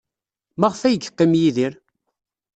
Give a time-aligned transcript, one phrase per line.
[0.59, 1.73] Maɣef ay yeqqim Yidir?